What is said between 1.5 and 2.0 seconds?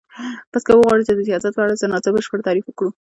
په اړه څه نا